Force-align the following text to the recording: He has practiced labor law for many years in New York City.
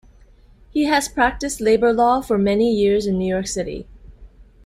He 0.71 0.85
has 0.85 1.07
practiced 1.07 1.61
labor 1.61 1.93
law 1.93 2.21
for 2.21 2.39
many 2.39 2.73
years 2.73 3.05
in 3.05 3.19
New 3.19 3.27
York 3.31 3.45
City. 3.45 3.87